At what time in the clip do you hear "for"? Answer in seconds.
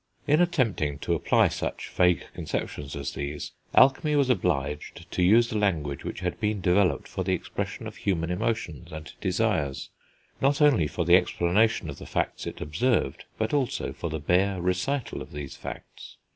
7.07-7.23, 10.87-11.05, 13.93-14.09